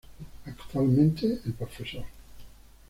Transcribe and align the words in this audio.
Actualmente, 0.47 1.41
el 1.45 1.53
Prof. 1.53 1.77